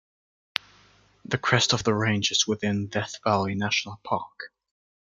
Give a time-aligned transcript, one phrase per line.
[1.25, 4.49] The crest of the range is within Death Valley National Park.